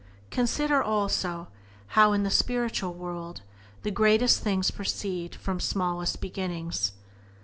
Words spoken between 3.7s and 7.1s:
the greatest things proceed from smallest beginnings.